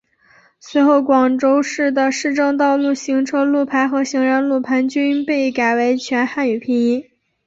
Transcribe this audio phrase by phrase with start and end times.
[0.59, 7.05] 随后广州市的市政道路行车路牌和行人路牌均被改成全汉语拼音。